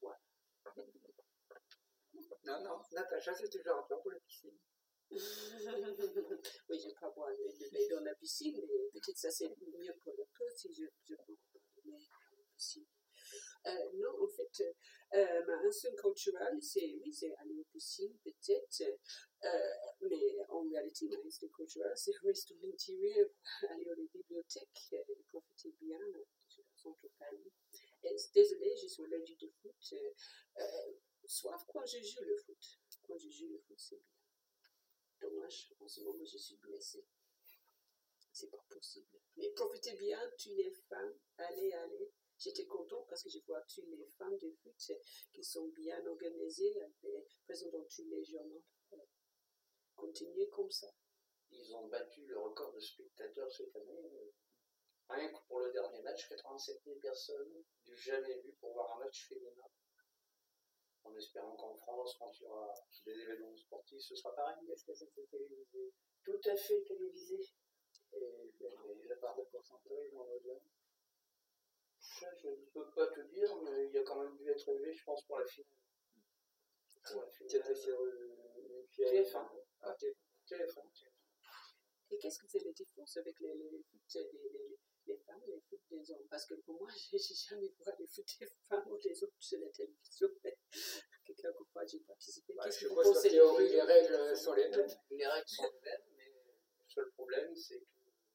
Voilà. 0.00 0.18
Non, 2.46 2.62
non, 2.62 2.80
Natacha, 2.92 3.34
c'est 3.34 3.48
toujours 3.48 3.78
un 3.78 3.82
plan 3.82 3.98
pour 3.98 4.12
la 4.12 4.20
piscine. 4.20 4.56
oui, 5.10 5.18
je 5.18 6.94
pas 7.00 7.10
boire 7.10 7.30
de 7.30 7.74
lait 7.74 7.88
dans 7.88 8.00
la 8.00 8.14
piscine, 8.14 8.56
mais 8.56 8.88
peut-être 8.92 9.16
ça 9.18 9.30
c'est 9.30 9.48
mieux 9.48 9.94
pour 10.02 10.14
le 10.16 10.24
corps 10.24 10.56
si 10.56 10.72
je, 10.72 10.84
je 11.04 11.14
bois 11.14 11.26
de 11.26 11.90
lait 11.90 12.08
dans 12.08 12.36
la 12.36 12.44
piscine. 12.54 12.86
Euh, 13.66 13.90
non, 13.94 14.22
en 14.22 14.28
fait, 14.28 14.74
euh, 15.14 15.44
ma 15.46 15.54
instinct 15.66 15.94
culturel, 15.96 16.62
c'est 16.62 16.94
oui, 17.02 17.12
c'est 17.12 17.34
aller 17.36 17.58
aux 17.58 17.64
piscines 17.72 18.16
peut-être, 18.22 18.82
euh, 19.44 19.48
mais 20.02 20.36
en 20.48 20.62
réalité, 20.68 21.08
ma 21.08 21.16
instinct 21.26 21.48
culturel, 21.48 21.92
c'est 21.96 22.16
rester 22.22 22.54
à 22.54 22.66
l'intérieur, 22.66 23.28
aller 23.70 23.90
aux 23.90 24.08
bibliothèques 24.12 24.92
et 24.92 25.24
profiter 25.28 25.74
bien 25.80 25.98
de 25.98 26.12
la 26.12 26.64
centre 26.76 27.08
Paris. 27.18 27.52
Et 28.02 28.16
désolé, 28.34 28.76
je 28.76 28.86
suis 28.86 29.02
allergique 29.02 29.40
de 29.40 29.50
foot. 29.60 29.74
Euh, 29.92 30.12
euh, 30.58 30.92
sauf 31.26 31.64
quand 31.66 31.84
je 31.86 31.98
joue 31.98 32.22
le 32.22 32.36
foot. 32.36 32.78
Quand 33.02 33.18
je 33.18 33.28
joue 33.30 33.48
le 33.48 33.58
foot, 33.58 33.78
c'est 33.78 33.96
bien. 33.96 35.28
Dommage, 35.28 35.72
en 35.80 35.88
ce 35.88 36.00
moment, 36.02 36.24
je 36.24 36.38
suis 36.38 36.56
blessée. 36.56 37.04
C'est 38.32 38.50
pas 38.50 38.64
possible. 38.68 39.18
Mais 39.36 39.50
profitez 39.50 39.94
bien, 39.94 40.20
toutes 40.38 40.52
les 40.52 40.70
femmes, 40.70 41.18
allez, 41.38 41.72
allez. 41.72 42.12
J'étais 42.38 42.66
contente 42.66 43.06
parce 43.08 43.22
que 43.22 43.30
je 43.30 43.38
vois 43.46 43.62
toutes 43.62 43.88
les 43.88 44.06
femmes 44.18 44.36
de 44.36 44.50
foot 44.62 44.92
qui 45.32 45.42
sont 45.42 45.68
bien 45.68 46.04
organisées, 46.06 46.76
et 47.02 47.24
présentes 47.46 47.72
dans 47.72 47.84
tous 47.84 48.04
les 48.04 48.24
journaux. 48.24 48.62
Euh, 48.92 50.05
Comme 50.50 50.70
ça. 50.70 50.86
Ils 51.50 51.74
ont 51.76 51.88
battu 51.88 52.24
le 52.26 52.38
record 52.38 52.72
de 52.72 52.80
spectateurs 52.80 53.52
cette 53.52 53.76
année. 53.76 54.10
euh, 54.14 54.32
Rien 55.10 55.30
que 55.30 55.38
pour 55.46 55.60
le 55.60 55.70
dernier 55.72 56.00
match, 56.00 56.26
87 56.28 56.80
000 56.84 56.98
personnes, 57.00 57.64
du 57.84 57.94
jamais 57.96 58.40
vu 58.40 58.52
pour 58.54 58.72
voir 58.72 58.96
un 58.96 59.04
match 59.04 59.28
féminin. 59.28 59.68
En 61.04 61.14
espérant 61.14 61.54
qu'en 61.56 61.74
France, 61.74 62.16
quand 62.18 62.32
il 62.40 62.44
y 62.44 62.46
aura 62.46 62.72
des 63.04 63.12
événements 63.12 63.54
sportifs, 63.56 64.00
ce 64.00 64.16
sera 64.16 64.34
pareil. 64.34 64.70
Est-ce 64.72 64.84
que 64.86 64.94
c'était 64.94 65.26
télévisé? 65.26 65.92
Tout 66.24 66.40
à 66.46 66.56
fait 66.56 66.82
télévisé. 66.84 67.38
Et, 68.14 68.16
et 68.18 69.08
la 69.08 69.16
part 69.16 69.36
de 69.36 69.42
pourcentage 69.42 70.12
dans 70.12 70.24
l'audience 70.24 70.62
Ça, 72.00 72.34
je 72.42 72.48
ne 72.48 72.64
peux 72.72 72.90
pas 72.92 73.06
te 73.08 73.20
dire, 73.20 73.54
mais 73.62 73.88
il 73.90 73.98
a 73.98 74.02
quand 74.02 74.22
même 74.22 74.34
dû 74.38 74.50
être 74.50 74.68
élevé, 74.70 74.94
je 74.94 75.04
pense, 75.04 75.22
pour 75.26 75.38
la 75.38 75.46
finale. 75.46 75.70
Pour 77.04 77.20
la 77.22 77.28
finale. 77.30 77.50
C'était 77.50 77.74
sur 77.74 78.00
euh, 78.00 78.34
une 78.80 78.86
fière. 78.88 79.12
TF1. 79.12 79.65
Ah, 79.88 79.96
TF1. 80.48 80.82
Et 82.10 82.18
qu'est-ce 82.18 82.38
que 82.38 82.46
c'est 82.48 82.64
la 82.64 82.72
différence 82.72 83.16
avec 83.16 83.38
les, 83.40 83.54
les, 83.54 83.70
les 83.70 83.82
foot 83.82 84.00
des 84.14 84.30
les, 84.32 84.78
les 85.06 85.16
femmes 85.18 85.42
et 85.44 85.52
les 85.52 85.60
foot 85.60 85.80
des 85.90 86.10
hommes? 86.10 86.26
Parce 86.28 86.44
que 86.46 86.54
pour 86.54 86.80
moi, 86.80 86.88
j'ai 87.10 87.18
j'ai 87.18 87.34
jamais 87.34 87.68
vu 87.68 87.84
les 87.98 88.06
foot 88.06 88.26
des 88.40 88.46
femmes 88.68 88.90
ou 88.90 88.98
des 88.98 89.22
hommes 89.22 89.30
sur 89.38 89.60
la 89.60 89.68
télévision. 89.70 90.28
Quelquefois, 91.24 91.84
j'ai 91.86 92.00
participé. 92.00 92.52
Bah, 92.54 92.64
Qu'est-ce 92.64 92.80
je 92.80 92.88
que 92.88 92.94
qu'en 92.94 93.20
théorie, 93.20 93.68
les 93.68 93.82
règles 93.82 94.36
sont 94.36 94.54
les 94.54 94.68
mêmes. 94.68 94.88
Les 95.10 95.26
règles 95.26 95.48
sont 95.48 95.70
les 95.72 95.90
mêmes, 95.90 96.04
mais 96.16 96.28
le 96.30 96.88
seul 96.88 97.10
problème, 97.12 97.54
c'est 97.54 97.78
que 97.80 97.86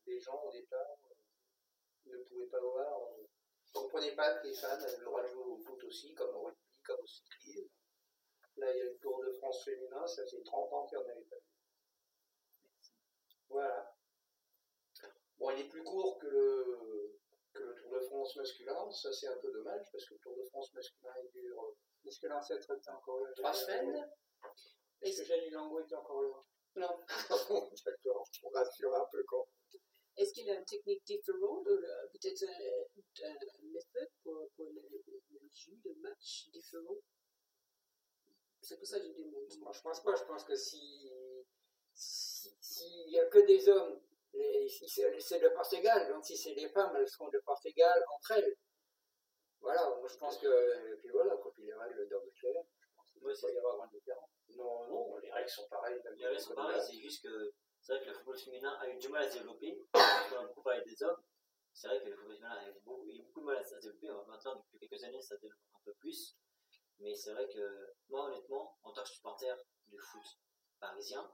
les 0.08 0.20
gens, 0.20 0.41
au 0.43 0.51
départ, 0.51 0.98
euh, 2.08 2.17
ne 2.17 2.24
pouvaient 2.24 2.48
pas 2.48 2.60
voir, 2.62 3.01
euh, 3.13 3.22
ne 3.22 3.72
comprenaient 3.74 4.15
pas 4.15 4.39
que 4.39 4.48
les 4.48 4.53
femmes 4.53 4.81
avaient 4.81 4.98
le 4.98 5.05
droit 5.05 5.24
de 5.24 5.27
jouer 5.27 5.43
au 5.43 5.58
foot 5.58 5.84
aussi, 5.84 6.13
comme 6.13 6.36
au 6.36 6.43
rugby, 6.43 6.81
comme 6.86 7.00
au 7.00 7.08
cyclisme. 7.08 7.70
Là, 8.62 8.72
il 8.72 8.77
y 8.77 8.82
a 8.82 8.86
le 8.86 8.98
Tour 9.00 9.20
de 9.25 9.32
France 9.32 9.63
féminin, 9.65 10.06
ça 10.06 10.24
fait 10.27 10.44
30 10.44 10.72
ans 10.72 10.86
qu'il 10.86 11.00
n'y 11.00 11.03
en 11.03 11.08
avait 11.08 11.22
pas 11.22 11.36
eu. 11.36 11.41
Voilà. 13.50 13.96
Bon, 15.39 15.50
il 15.50 15.62
est 15.62 15.68
plus 15.68 15.84
court 15.84 16.20
que 16.20 16.27
le, 16.27 17.20
que 17.53 17.60
le 17.60 17.74
Tour 17.74 17.91
de 17.91 18.00
France 18.01 18.36
masculin, 18.36 18.91
ça 18.91 19.12
c'est 19.12 19.27
un 19.27 19.38
peu 19.38 19.51
dommage, 19.51 19.84
parce 19.91 20.06
que 20.06 20.13
le 20.13 20.20
Tour 20.20 20.38
de 20.38 20.44
France 20.44 20.72
masculin, 20.75 21.12
il 21.24 21.32
dure 21.32 21.60
euh, 21.60 22.08
Est-ce 22.08 22.20
que 22.20 22.27
l'ancêtre 22.27 22.72
était 22.77 22.91
encore 22.91 23.20
là 23.22 23.32
trois 23.36 23.51
semaines. 23.51 24.08
Est-ce 25.01 25.24
que 25.24 25.27
Jenny 25.27 25.50
Lango 25.50 25.80
était 25.80 25.96
encore 25.96 26.22
là? 26.22 26.44
Non. 26.75 27.00
D'accord, 27.86 28.27
je 28.32 28.46
me 28.46 28.53
rassure 28.53 28.96
un 28.96 29.08
peu 29.12 29.24
quand. 29.24 29.48
Est-ce 30.18 30.34
qu'il 30.34 30.48
a 30.51 30.53
une 30.53 30.65
technique 30.65 31.03
différente 31.03 31.65
ou 31.65 31.72
euh, 31.72 32.08
peut-être 32.12 32.44
une 32.44 33.25
un 33.25 33.72
méthode 33.74 34.12
pour, 34.22 34.48
pour 34.56 34.65
le, 34.65 34.82
le, 34.91 35.03
le 35.32 35.50
jeu 35.51 35.74
de 35.84 35.94
match 36.01 36.48
différent? 36.53 36.98
C'est 38.71 38.77
pour 38.77 38.87
ça 38.87 39.01
que 39.01 39.05
je 39.05 39.11
demande. 39.11 39.53
Moi, 39.59 39.73
je 39.73 39.81
pense 39.81 40.01
pas. 40.01 40.15
Je 40.15 40.23
pense 40.23 40.45
que 40.45 40.55
si 40.55 41.11
s'il 41.93 42.53
si, 42.61 43.05
n'y 43.09 43.19
a 43.19 43.25
que 43.25 43.39
des 43.45 43.67
hommes, 43.67 43.99
c'est 44.31 45.39
de 45.39 45.49
part 45.49 45.73
égale. 45.73 46.07
Donc 46.07 46.23
si 46.23 46.37
c'est 46.37 46.53
des 46.53 46.69
femmes, 46.69 46.95
elles 46.95 47.09
seront 47.09 47.27
de 47.27 47.39
part 47.39 47.59
égale 47.65 48.01
entre 48.15 48.31
elles. 48.31 48.55
Voilà, 49.59 49.89
moi 49.99 50.07
je 50.07 50.17
pense 50.17 50.37
que. 50.37 50.47
Et 50.93 50.95
puis 50.99 51.09
voilà, 51.09 51.35
quand 51.43 51.49
puis 51.51 51.65
les 51.65 51.73
règles 51.73 52.07
doivent 52.07 52.25
être 52.25 52.33
claires. 52.33 52.63
Je 52.79 52.95
pense 52.95 53.11
qu'il 53.11 53.21
ne 53.21 53.27
peut 53.27 53.41
pas 53.41 53.51
y 53.51 53.57
avoir 53.57 53.75
grande 53.75 53.89
différence. 53.91 54.29
Non, 54.55 54.87
non, 54.87 55.17
les 55.17 55.33
règles 55.33 55.49
sont 55.49 55.67
pareilles. 55.67 56.01
Les 56.15 56.25
règles 56.25 56.39
sont 56.39 56.55
pareilles, 56.55 56.81
c'est 56.81 56.97
juste 56.97 57.23
que 57.23 57.51
c'est 57.81 57.93
vrai 57.93 58.05
que 58.05 58.09
le 58.09 58.15
football 58.15 58.37
féminin 58.37 58.71
a 58.79 58.87
eu 58.87 58.97
du 58.97 59.09
mal 59.09 59.23
à 59.23 59.29
se 59.29 59.37
développer. 59.37 59.83
Qu'on 59.91 60.37
a 60.37 60.47
beaucoup 60.47 60.61
parlé 60.61 60.81
des 60.85 61.03
hommes. 61.03 61.21
C'est 61.73 61.89
vrai 61.89 61.99
que 61.99 62.07
le 62.07 62.15
football 62.15 62.35
féminin 62.37 62.55
a 62.55 62.69
eu 62.69 62.71
beaucoup, 62.71 63.03
il 63.03 63.15
y 63.15 63.19
a 63.19 63.21
eu 63.21 63.25
beaucoup 63.25 63.41
de 63.41 63.45
mal 63.47 63.57
à 63.57 63.63
se 63.65 63.75
développer. 63.75 64.07
Maintenant, 64.29 64.55
depuis 64.55 64.87
quelques 64.87 65.03
années, 65.03 65.21
ça 65.21 65.35
se 65.35 65.41
développe 65.41 65.59
un 65.75 65.81
peu 65.83 65.93
plus. 65.95 66.37
Mais 66.99 67.13
c'est 67.15 67.33
vrai 67.33 67.49
que 67.49 67.93
moi, 68.12 68.25
honnêtement, 68.27 68.77
en 68.84 68.91
tant 68.94 69.03
que 69.03 69.10
supporter 69.10 69.56
du 69.88 69.98
foot 70.00 70.24
parisien, 70.80 71.32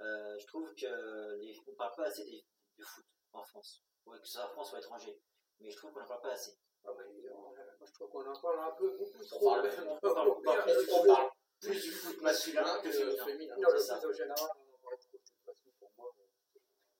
euh, 0.00 0.38
je 0.38 0.46
trouve 0.46 0.74
que 0.74 1.36
les, 1.40 1.58
on 1.66 1.74
parle 1.74 1.94
pas 1.96 2.04
assez 2.06 2.24
des, 2.24 2.44
du 2.76 2.82
foot 2.84 3.04
en 3.32 3.42
France. 3.42 3.82
Ouais, 4.06 4.18
que 4.20 4.26
ce 4.26 4.32
soit 4.34 4.44
en 4.46 4.48
France 4.50 4.72
ou 4.72 4.76
à 4.76 4.78
l'étranger. 4.78 5.20
Mais 5.60 5.70
je 5.70 5.76
trouve 5.76 5.92
qu'on 5.92 6.00
n'en 6.00 6.06
parle 6.06 6.22
pas 6.22 6.32
assez. 6.32 6.56
Ah, 6.84 6.90
mais, 6.96 7.04
euh, 7.28 7.32
moi 7.34 7.86
je 7.86 7.92
trouve 7.92 8.08
qu'on 8.10 8.26
en 8.26 8.40
parle 8.40 8.60
un 8.60 8.72
peu 8.72 8.96
beaucoup 8.98 9.18
On 9.22 9.26
trop. 9.26 9.50
parle, 9.54 9.70
on 9.88 9.98
parle- 10.00 10.28
on 10.38 10.42
parle 10.42 10.64
plus- 10.64 10.92
on 10.92 11.06
parle 11.06 11.30
plus 11.60 11.80
du 11.82 11.90
foot 11.92 12.20
masculin 12.20 12.80
que 12.82 12.90
féminin. 12.90 13.24
féminin. 13.24 13.56
Non, 13.58 13.68
le 13.70 13.78
foot 13.78 14.12
général, 14.14 14.50
on 14.56 14.74
en 14.74 14.78
parle 14.78 14.98
trop. 14.98 15.16
De 15.18 15.18
toute 15.18 15.44
façon, 15.44 15.70
pour 15.78 15.90
moi. 15.96 16.14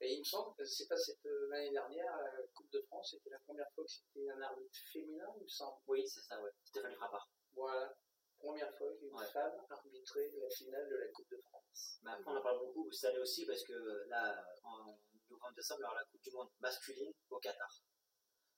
Et 0.01 0.13
il 0.15 0.19
me 0.21 0.25
semble 0.25 0.55
que 0.57 0.65
c'est 0.65 0.87
pas 0.89 0.97
cette 0.97 1.25
euh, 1.27 1.49
l'année 1.51 1.71
dernière, 1.71 2.17
la 2.19 2.43
Coupe 2.55 2.71
de 2.73 2.81
France, 2.83 3.11
c'était 3.13 3.31
la 3.31 3.39
première 3.41 3.71
fois 3.75 3.85
que 3.85 3.91
c'était 3.91 4.29
un 4.31 4.41
arbitre 4.43 4.79
féminin, 4.93 5.33
il 5.37 5.43
me 5.45 5.49
semble. 5.49 5.79
Oui, 5.87 6.07
c'est 6.09 6.21
ça, 6.21 6.41
ouais. 6.43 6.51
Stéphanie 6.65 6.95
Frappard. 6.97 7.29
Voilà. 7.55 7.95
Première 8.39 8.73
fois 8.77 8.93
qu'une 8.99 9.15
Ouais. 9.15 9.27
femme 9.27 9.55
arbitrait 9.71 10.31
la 10.37 10.51
finale 10.51 10.89
de 10.89 10.97
la 10.97 11.09
Coupe 11.09 11.31
de 11.31 11.39
France. 11.39 11.99
Mais 12.03 12.11
après, 12.13 12.31
on 12.31 12.37
en 12.37 12.43
parle 12.43 12.59
beaucoup 12.61 12.91
cette 12.93 13.11
année 13.11 13.19
aussi 13.21 13.47
parce 13.47 13.63
que 13.65 13.73
là, 14.09 14.45
en 14.65 14.99
novembre-décembre, 15.31 15.81
il 15.81 15.83
y 15.83 15.87
aura 15.87 15.95
la 16.01 16.05
Coupe 16.05 16.21
du 16.23 16.31
Monde 16.31 16.51
masculine 16.61 17.13
au 17.31 17.39
Qatar. 17.39 17.83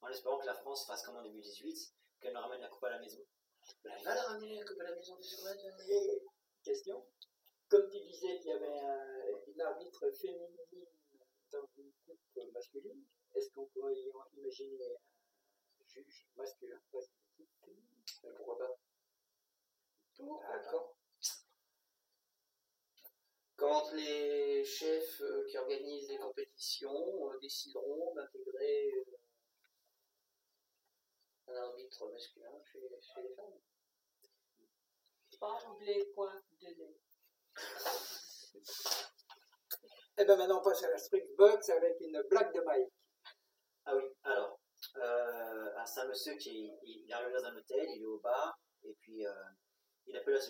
En 0.01 0.09
espérant 0.09 0.39
que 0.39 0.47
la 0.47 0.55
France 0.55 0.87
fasse 0.87 1.03
comme 1.05 1.17
en 1.17 1.23
2018, 1.23 1.95
qu'elle 2.21 2.33
nous 2.35 2.41
ramène 2.41 2.61
la 2.61 2.69
Coupe 2.69 2.85
à 2.85 2.91
la 2.91 2.99
maison. 2.99 3.25
Mais 3.85 3.91
elle 3.97 4.05
va 4.05 4.15
la 4.15 4.23
ramener 4.23 4.57
la 4.59 4.65
Coupe 4.65 4.81
à 4.81 4.85
la 4.85 4.95
maison 4.95 5.17
question 6.63 7.07
Comme 7.69 7.91
tu 7.91 8.01
disais 8.01 8.39
qu'il 8.39 8.47
y 8.51 8.53
avait 8.53 8.79
un- 8.81 9.43
une 9.47 9.61
arbitre 9.61 10.09
féminine 10.13 10.57
dans 11.51 11.67
une 11.77 11.93
coupe 12.05 12.53
masculine, 12.53 13.05
est-ce 13.35 13.51
qu'on 13.51 13.67
pourrait 13.67 13.95
y 13.95 14.13
imaginer 14.37 14.97
un 15.81 15.85
juge 15.87 16.27
masculin? 16.37 16.81
Dans 16.93 17.01
une 17.01 17.09
équipe 17.45 17.51
féminine 17.65 18.05
pourquoi 18.37 18.59
pas 18.59 18.79
D'accord. 20.19 20.97
Quand 23.57 23.93
les 23.93 24.65
chefs 24.65 25.21
euh, 25.23 25.47
qui 25.49 25.57
organisent 25.57 26.09
les 26.09 26.19
compétitions 26.19 27.31
euh, 27.31 27.39
décideront 27.41 28.15
d'intégrer 28.15 28.93
euh, 28.93 29.19
un 31.49 31.55
arbitre 31.55 32.07
masculin 32.09 32.53
chez, 32.65 32.81
chez 33.01 33.23
les 33.23 33.35
femmes. 33.35 33.61
Pas 35.41 35.59
oublier 35.71 36.07
point 36.15 36.43
de 36.61 36.67
lait. 36.67 36.99
Et 40.19 40.25
bien 40.25 40.37
maintenant 40.37 40.61
on 40.61 40.65
passe 40.65 40.83
à 40.83 40.91
la 40.91 40.99
Street 40.99 41.29
Box 41.37 41.69
avec 41.71 42.01
une 42.01 42.23
blague 42.31 42.55
de 42.55 42.61
Mike. 42.61 42.93
Ah 43.85 43.97
oui, 43.97 44.03
alors, 44.25 44.61
euh, 44.97 45.85
c'est 45.85 46.01
un 46.01 46.09
monsieur 46.09 46.35
qui 46.37 46.73
il, 46.83 47.05
il 47.07 47.13
arrive 47.13 47.33
dans 47.35 47.45
un 47.45 47.57
hôtel, 47.57 47.87
il 47.91 48.03
est 48.03 48.07
au 48.07 48.19
bar, 48.19 48.59
et 48.83 48.95
puis 49.01 49.27
euh, 49.27 49.33
il 50.07 50.17
appelle 50.17 50.35
la 50.35 50.41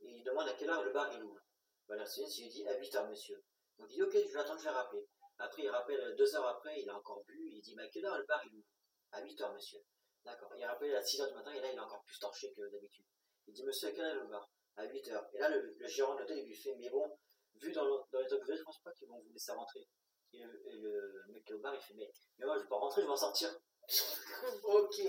et 0.00 0.10
il 0.10 0.22
demande 0.22 0.48
à 0.48 0.54
quelle 0.54 0.70
heure 0.70 0.84
le 0.84 0.92
bar 0.92 1.12
il 1.12 1.22
ouvre. 1.22 1.40
Bah, 1.88 1.96
la 1.96 2.02
réceptionniste 2.02 2.38
il 2.38 2.44
lui 2.44 2.50
dit 2.50 2.68
à 2.68 2.78
8 2.78 2.94
heures, 2.96 3.08
monsieur. 3.08 3.42
On 3.78 3.86
dit 3.86 4.02
ok, 4.02 4.12
je 4.12 4.32
vais 4.32 4.40
attendre, 4.40 4.58
je 4.58 4.64
vais 4.64 4.70
rappeler. 4.70 5.06
Après, 5.38 5.62
il 5.62 5.68
rappelle 5.70 6.14
deux 6.16 6.34
heures 6.34 6.46
après, 6.46 6.80
il 6.80 6.90
a 6.90 6.96
encore 6.96 7.22
bu. 7.24 7.50
Il 7.52 7.60
dit 7.60 7.74
Mais 7.76 7.84
à 7.84 7.88
quelle 7.88 8.04
heure 8.04 8.18
le 8.18 8.24
bar 8.24 8.40
il 8.46 8.54
ouvre? 8.56 8.66
À 9.12 9.22
8 9.22 9.40
heures, 9.40 9.54
monsieur. 9.54 9.78
D'accord. 10.24 10.52
Il 10.56 10.64
rappelle 10.64 10.94
à 10.94 11.02
6 11.02 11.20
heures 11.20 11.28
du 11.28 11.34
matin 11.34 11.52
et 11.52 11.60
là, 11.60 11.70
il 11.72 11.76
est 11.76 11.80
encore 11.80 12.02
plus 12.04 12.18
torché 12.18 12.52
que 12.52 12.68
d'habitude. 12.70 13.04
Il 13.46 13.54
dit 13.54 13.64
Monsieur, 13.64 13.88
à 13.88 13.92
quelle 13.92 14.04
heure 14.04 14.24
le 14.24 14.28
bar? 14.28 14.50
À 14.76 14.84
8 14.84 15.08
heures. 15.08 15.28
Et 15.32 15.38
là, 15.38 15.48
le, 15.48 15.76
gérant 15.86 16.14
de 16.14 16.20
l'hôtel, 16.20 16.44
lui 16.44 16.54
fait 16.54 16.74
Mais 16.76 16.90
bon, 16.90 17.18
vu 17.54 17.72
dans, 17.72 17.86
dans 18.10 18.20
l'état 18.20 18.38
que 18.38 18.56
je 18.56 18.62
pense 18.62 18.80
pas 18.82 18.92
qu'ils 18.92 19.08
vont 19.08 19.20
vous 19.20 19.32
laisser 19.32 19.52
rentrer. 19.52 19.86
Et 20.32 20.38
le, 20.38 20.68
et 20.68 20.76
le 20.76 21.24
mec 21.28 21.50
au 21.52 21.58
bar, 21.58 21.74
il 21.74 21.80
fait 21.80 21.94
Mais, 21.94 22.10
mais 22.38 22.46
moi, 22.46 22.56
je 22.56 22.62
vais 22.62 22.68
pas 22.68 22.76
rentrer, 22.76 23.02
je 23.02 23.06
vais 23.06 23.12
en 23.12 23.16
sortir. 23.16 23.56
Ok. 24.64 25.02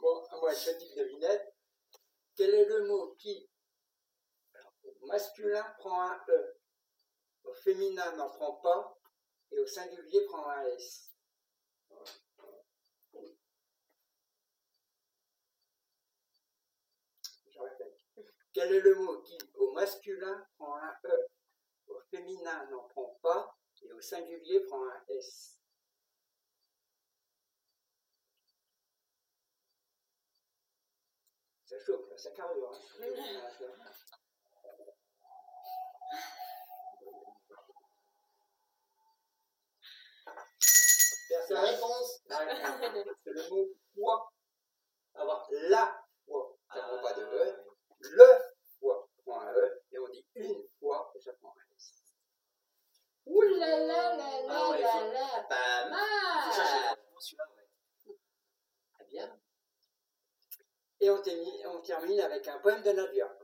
Bon, 0.00 0.26
moi, 0.40 0.50
petite 0.50 0.96
devinette. 0.96 1.54
Quel 2.40 2.54
est 2.54 2.64
le 2.64 2.86
mot 2.86 3.14
qui, 3.18 3.50
au 5.02 5.06
masculin, 5.08 5.62
prend 5.76 6.10
un 6.10 6.24
E, 6.26 6.58
au 7.44 7.52
féminin, 7.52 8.16
n'en 8.16 8.30
prend 8.30 8.54
pas, 8.62 8.98
et 9.50 9.58
au 9.58 9.66
singulier, 9.66 10.24
prend 10.24 10.48
un 10.48 10.64
S 10.68 11.12
Je 17.50 17.58
répète. 17.58 18.00
Quel 18.54 18.74
est 18.74 18.80
le 18.80 18.94
mot 18.94 19.20
qui, 19.20 19.36
au 19.56 19.72
masculin, 19.72 20.48
prend 20.56 20.76
un 20.76 20.96
E, 21.04 21.28
au 21.88 22.00
féminin, 22.10 22.70
n'en 22.70 22.84
prend 22.84 23.18
pas, 23.20 23.54
et 23.82 23.92
au 23.92 24.00
singulier, 24.00 24.60
prend 24.60 24.82
un 24.82 25.04
S? 25.08 25.59
Ça 31.70 31.76
chauffe, 31.86 32.10
là, 32.10 32.18
ça 32.18 32.32
carbure. 32.32 32.68
Hein. 32.68 33.06
Personne 41.28 41.56
La 41.56 41.60
réponse 41.60 42.22
C'est 43.24 43.30
le 43.30 43.50
mot 43.50 43.68
foi. 43.94 44.32
Avoir 45.14 45.46
la 45.52 46.04
foi. 46.26 46.56
Ça 46.74 46.80
prend 46.80 47.02
pas 47.02 47.12
de 47.12 47.22
Ah, 47.22 47.34
E. 47.36 47.64
Le 48.00 48.26
foi 48.80 49.08
prend 49.24 49.40
un 49.42 49.52
E. 49.52 49.82
Et 49.92 49.98
on 50.00 50.08
dit 50.08 50.26
une 50.34 50.68
fois 50.80 51.12
et 51.14 51.20
ça 51.20 51.32
prend 51.34 51.54
un 51.56 51.76
S. 51.76 52.02
Ouh 53.26 53.42
là 53.42 53.78
là 53.78 54.16
là 54.16 54.16
là 54.16 54.46
Ah 54.48 54.76
là 54.76 55.12
là, 55.12 55.42
pas 55.48 55.88
mal. 55.88 56.96
vraiment 56.96 57.20
celui-là, 57.20 57.44
ouais. 57.54 58.18
Très 58.94 59.04
bien. 59.04 59.40
Et 61.00 61.08
on, 61.10 61.22
termine- 61.22 62.20
avec 62.20 62.46
un 62.48 62.58
poème 62.60 62.82
de 62.82 62.90
Nadia. 62.92 63.38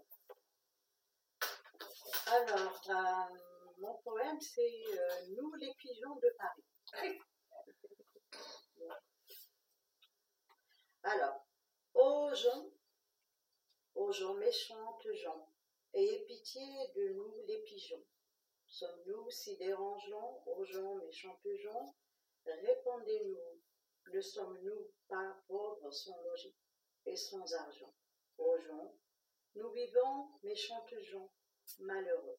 Alors, 2.27 2.81
euh, 2.91 3.37
mon 3.79 3.95
poème, 4.05 4.41
c'est 4.41 4.83
euh, 4.91 5.27
Nous 5.37 5.55
les 5.55 5.73
pigeons 5.75 6.17
de 6.17 6.35
Paris. 6.37 7.19
Alors, 11.03 11.47
ô 11.95 12.35
gens, 12.35 12.69
ô 13.95 14.13
gens 14.13 14.35
méchantes 14.35 15.07
gens, 15.13 15.49
ayez 15.95 16.25
pitié 16.27 16.63
de 16.95 17.09
nous 17.15 17.43
les 17.47 17.63
pigeons. 17.63 18.05
Sommes-nous 18.67 19.31
si 19.31 19.57
dérangeants, 19.57 20.43
ô 20.47 20.65
gens 20.65 20.97
méchantes 20.97 21.47
gens? 21.63 21.95
Répondez-nous, 22.45 23.61
ne 24.13 24.21
sommes-nous 24.21 24.91
pas 25.09 25.37
pauvres 25.49 25.91
sans 25.91 26.21
logis 26.23 26.55
et 27.07 27.17
sans 27.17 27.53
argent 27.55 27.95
Ô 28.39 28.59
gens, 28.59 28.95
nous 29.55 29.71
vivons 29.71 30.29
méchantes 30.43 30.95
gens 31.01 31.33
malheureux, 31.79 32.39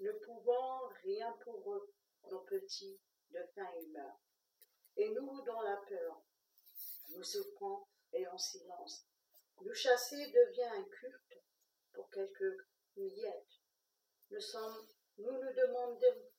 ne 0.00 0.12
pouvant 0.12 0.86
rien 1.02 1.32
pour 1.44 1.74
eux, 1.74 1.92
nos 2.30 2.40
petits 2.42 3.00
de 3.30 3.40
fin 3.54 3.68
humeur. 3.80 4.20
Et 4.96 5.08
nous, 5.10 5.42
dans 5.42 5.62
la 5.62 5.76
peur, 5.88 6.22
nous 7.10 7.24
souffrons 7.24 7.86
et 8.12 8.26
en 8.28 8.38
silence. 8.38 9.06
Nous 9.60 9.74
chasser 9.74 10.30
devient 10.30 10.62
un 10.62 10.84
culte 10.84 11.42
pour 11.92 12.08
quelques 12.10 12.66
miettes. 12.96 13.60
Nous 14.30 15.32
ne 15.32 15.52
demandons 15.52 16.30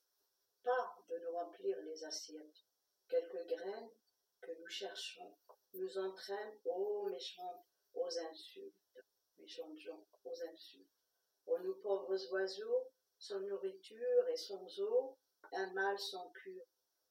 pas 0.63 0.95
de 1.09 1.17
nous 1.19 1.31
remplir 1.31 1.77
les 1.81 2.03
assiettes. 2.03 2.63
Quelques 3.07 3.47
graines 3.47 3.91
que 4.41 4.51
nous 4.59 4.67
cherchons 4.67 5.35
nous 5.73 5.97
entraînent 5.97 6.59
aux 6.65 7.09
méchantes, 7.09 7.65
aux 7.93 8.19
insultes, 8.19 8.97
méchantes 9.37 9.77
gens, 9.79 10.05
aux 10.23 10.43
insultes. 10.51 10.89
Ô 11.45 11.59
nous 11.59 11.75
pauvres 11.75 12.31
oiseaux, 12.31 12.91
sans 13.17 13.39
nourriture 13.41 14.27
et 14.29 14.37
sans 14.37 14.79
eau, 14.79 15.17
un 15.51 15.73
mal 15.73 15.97
sans 15.99 16.29
cure, 16.31 16.65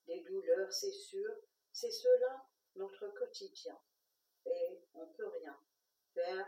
des 0.06 0.20
douleurs, 0.22 0.72
c'est 0.72 0.92
sûr, 0.92 1.30
c'est 1.72 1.90
cela 1.90 2.46
notre 2.76 3.08
quotidien. 3.08 3.78
Et 4.46 4.80
on 4.94 5.06
peut 5.06 5.28
rien 5.28 5.58
faire. 6.14 6.46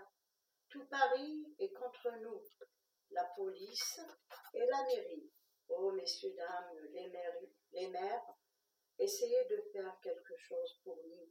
Tout 0.68 0.85
Paris 0.87 1.55
est 1.59 1.72
contre 1.72 2.11
nous, 2.22 2.42
la 3.11 3.24
police 3.37 4.00
et 4.55 4.66
la 4.66 4.85
mairie. 4.85 5.31
Oh, 5.68 5.92
messieurs, 5.92 6.35
dames, 6.37 6.79
les 6.92 7.09
maires, 7.09 7.40
les 7.72 7.88
maires, 7.88 8.24
essayez 8.98 9.44
de 9.50 9.61
faire 9.72 9.98
quelque 10.03 10.37
chose 10.37 10.81
pour 10.83 10.96
nous. 11.07 11.31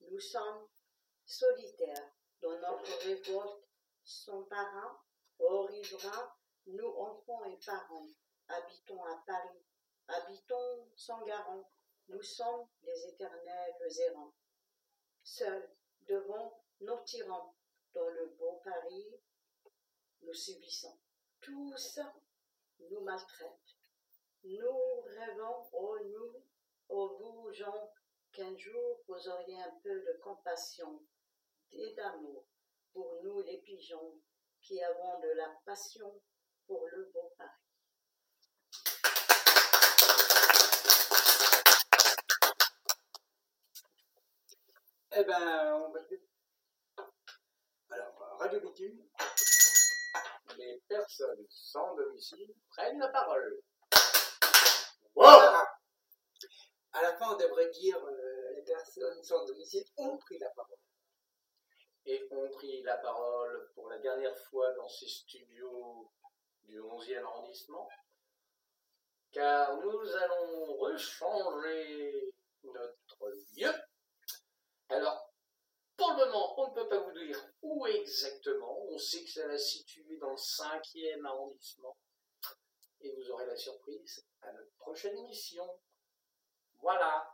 Nous 0.00 0.20
sommes 0.20 0.68
solitaires 1.24 2.12
dans 2.40 2.58
notre 2.58 3.04
révolte 3.04 3.64
sans 4.04 4.42
parrain, 4.44 5.00
ô 5.38 5.66
riverains, 5.66 6.32
nous 6.66 6.88
enfants 6.88 7.44
et 7.44 7.58
parents, 7.64 8.08
habitons 8.48 9.04
à 9.04 9.22
Paris, 9.26 9.62
habitons 10.08 10.88
sans 10.96 11.22
garant, 11.24 11.68
nous 12.08 12.22
sommes 12.22 12.66
les 12.82 13.06
éternels 13.06 13.74
errants. 14.08 14.32
Seuls 15.22 15.70
devant 16.08 16.64
nos 16.80 16.98
tyrans, 17.04 17.54
dans 17.92 18.08
le 18.08 18.26
beau 18.38 18.60
Paris, 18.64 19.20
nous 20.22 20.34
subissons. 20.34 20.98
Tous 21.40 22.00
nous 22.78 23.00
maltraitent. 23.00 23.76
Nous 24.44 25.00
rêvons, 25.02 25.68
ô 25.72 25.98
nous, 26.04 26.42
ô 26.88 27.16
vous 27.18 27.52
gens, 27.52 27.92
qu'un 28.38 28.56
jour 28.56 29.00
vous 29.08 29.28
auriez 29.28 29.60
un 29.60 29.74
peu 29.82 30.00
de 30.00 30.20
compassion 30.22 31.02
et 31.72 31.92
d'amour 31.94 32.46
pour 32.92 33.20
nous 33.24 33.42
les 33.42 33.58
pigeons 33.58 34.20
qui 34.60 34.80
avons 34.80 35.18
de 35.18 35.30
la 35.36 35.48
passion 35.66 36.22
pour 36.64 36.86
le 36.86 37.10
beau 37.12 37.34
Paris. 37.36 37.50
Eh 45.16 45.24
ben, 45.24 45.74
on 45.74 45.90
va 45.90 46.00
Alors, 47.90 48.36
Radio 48.38 48.60
Bitume, 48.60 49.04
Les 50.56 50.80
personnes 50.86 51.44
sans 51.48 51.96
domicile 51.96 52.54
prennent 52.68 53.00
la 53.00 53.08
parole. 53.08 53.60
Ah. 55.20 55.77
À 56.92 57.02
la 57.02 57.16
fin, 57.16 57.34
on 57.34 57.36
devrait 57.36 57.70
dire 57.70 58.02
euh, 58.04 58.52
les 58.54 58.62
personnes 58.62 59.22
sans 59.22 59.44
domicile 59.44 59.84
ont 59.96 60.16
pris 60.16 60.38
la 60.38 60.48
parole. 60.50 60.78
et 62.06 62.26
ont 62.30 62.48
pris 62.50 62.82
la 62.82 62.96
parole 62.96 63.70
pour 63.74 63.88
la 63.90 63.98
dernière 63.98 64.36
fois 64.36 64.72
dans 64.72 64.88
ces 64.88 65.08
studios 65.08 66.10
du 66.64 66.80
11e 66.80 67.22
arrondissement, 67.22 67.88
car 69.30 69.76
nous 69.78 70.16
allons 70.16 70.76
rechanger 70.76 72.32
notre 72.62 73.30
lieu. 73.56 73.72
Alors, 74.88 75.32
pour 75.96 76.10
le 76.12 76.26
moment, 76.26 76.60
on 76.60 76.68
ne 76.68 76.74
peut 76.74 76.88
pas 76.88 77.00
vous 77.00 77.12
dire 77.12 77.38
où 77.60 77.86
exactement, 77.86 78.86
on 78.88 78.98
sait 78.98 79.24
que 79.24 79.30
ça 79.30 79.46
va 79.46 79.58
se 79.58 79.78
situer 79.78 80.16
dans 80.16 80.30
le 80.30 80.36
5e 80.36 81.26
arrondissement, 81.26 81.96
et 83.00 83.14
vous 83.14 83.30
aurez 83.30 83.46
la 83.46 83.56
surprise 83.56 84.24
à 84.40 84.52
notre 84.52 84.72
prochaine 84.78 85.16
émission. 85.18 85.68
Voilà. 86.80 87.30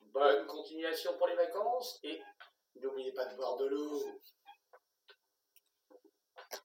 Bonne 0.00 0.46
continuation 0.46 1.16
pour 1.18 1.26
les 1.26 1.36
vacances 1.36 1.98
et 2.02 2.22
N'oubliez 2.80 3.12
pas 3.12 3.26
de 3.26 3.36
boire 3.36 3.56
de 3.56 3.66
l'eau. 3.66 4.02